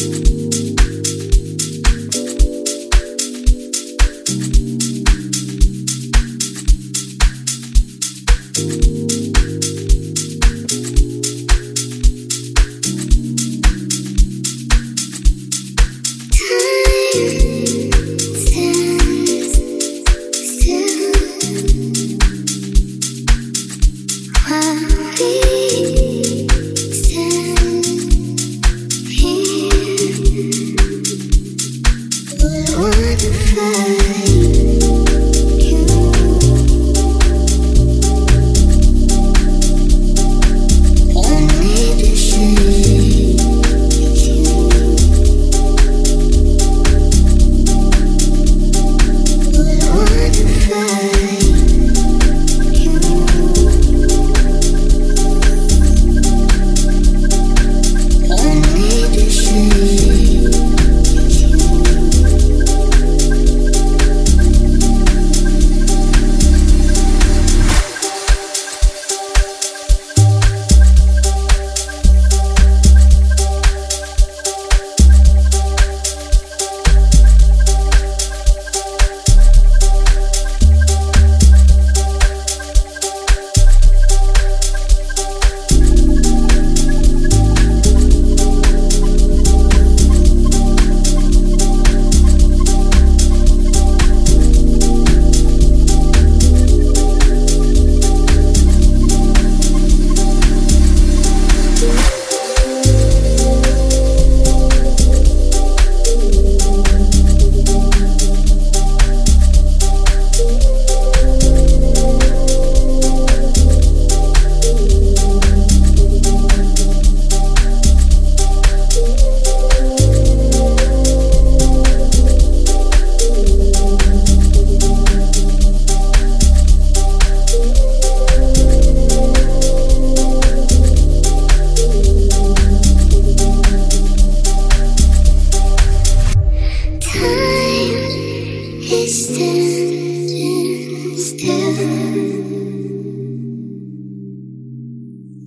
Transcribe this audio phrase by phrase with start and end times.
[0.00, 0.40] you.
[33.52, 33.99] Mm-hmm.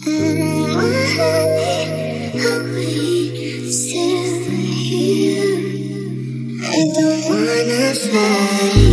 [0.00, 0.10] I
[6.94, 8.87] don't wanna fly